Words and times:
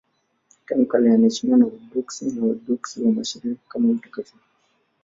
Tangu 0.65 0.85
kale 0.85 1.13
anaheshimiwa 1.13 1.57
na 1.57 1.65
Waorthodoksi 1.65 2.25
na 2.29 2.41
Waorthodoksi 2.41 3.01
wa 3.03 3.11
Mashariki 3.11 3.61
kama 3.67 3.87
mtakatifu. 3.93 4.37